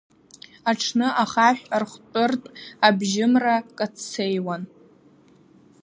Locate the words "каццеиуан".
3.77-4.63